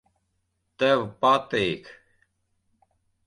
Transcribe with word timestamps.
Tev 0.83 1.03
patīk. 1.25 1.91